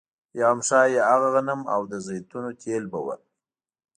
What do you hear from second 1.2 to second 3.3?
غنم او د زیتونو تېل به وو